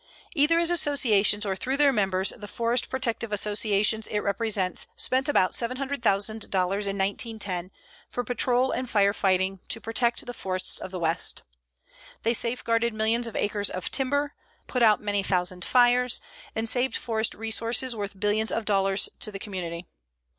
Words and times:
Either 0.33 0.57
as 0.57 0.71
associations 0.71 1.45
or 1.45 1.55
through 1.55 1.77
their 1.77 1.93
members 1.93 2.31
the 2.35 2.47
forest 2.47 2.89
protective 2.89 3.31
associations 3.31 4.07
it 4.07 4.21
represents 4.21 4.87
spent 4.95 5.29
about 5.29 5.51
$700,000 5.51 6.01
in 6.15 6.41
1910 6.49 7.69
for 8.09 8.23
patrol 8.23 8.71
and 8.71 8.89
fire 8.89 9.13
fighting 9.13 9.59
to 9.67 9.79
protect 9.79 10.25
the 10.25 10.33
forests 10.33 10.79
of 10.79 10.89
the 10.89 10.97
West. 10.99 11.43
They 12.23 12.33
safeguarded 12.33 12.95
millions 12.95 13.27
of 13.27 13.35
acres 13.35 13.69
of 13.69 13.91
timber, 13.91 14.33
put 14.65 14.81
out 14.81 15.01
many 15.01 15.21
thousand 15.21 15.63
fires, 15.63 16.19
and 16.55 16.67
saved 16.67 16.97
forest 16.97 17.35
resources 17.35 17.95
worth 17.95 18.19
billions 18.19 18.51
of 18.51 18.65
dollars 18.65 19.07
to 19.19 19.31
the 19.31 19.37
community. 19.37 19.85